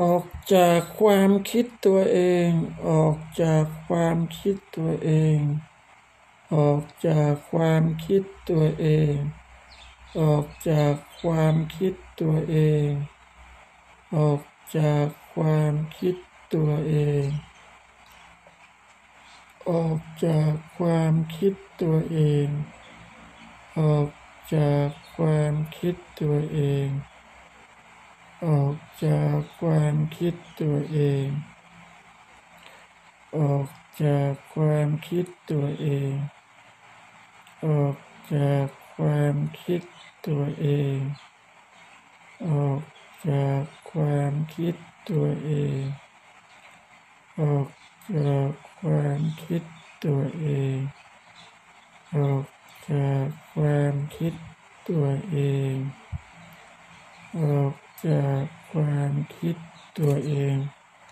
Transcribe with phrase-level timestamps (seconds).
[0.00, 2.50] ออกจากความคิดตัวเอง
[2.88, 5.40] ออกจากความคิดตัวเอง
[6.54, 9.14] ออกจากความคิดตัวเอง
[10.20, 12.56] ออกจากความคิดตัวเอ
[12.88, 12.90] ง
[14.16, 14.40] ออก
[14.76, 16.16] จากความคิด
[16.54, 17.26] ตัวเอง
[19.70, 22.48] ออกจากความคิดตัวเอง
[23.80, 24.08] ออก
[24.54, 26.88] จากความคิดตัวเอง
[29.02, 31.26] จากความคิดตัวเอง
[33.36, 33.68] ออก
[34.02, 36.12] จากความคิดตัวเอง
[37.66, 37.96] ออก
[38.34, 39.82] จากความคิด
[40.26, 40.98] ตัวเอง
[42.48, 42.82] ออก
[43.28, 44.74] จากความคิด
[45.10, 45.82] ตัวเอง
[47.40, 47.68] ออก
[48.14, 48.50] จาก
[48.80, 49.62] ความคิด
[50.04, 50.78] ตัวเอง
[52.16, 52.44] ออก
[52.90, 54.34] จากความคิด
[54.88, 55.38] ตัวเอ
[55.72, 55.74] ง
[57.38, 57.74] ออก
[58.06, 58.42] จาก
[58.74, 59.56] ความคิด
[59.98, 60.54] ตัวเอง